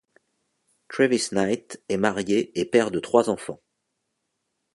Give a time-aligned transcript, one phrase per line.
[0.89, 3.61] Travis Knight est marié et père de trois enfants.